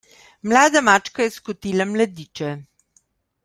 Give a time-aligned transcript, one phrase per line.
[0.51, 2.51] Mlada mačka je skotila mladiče.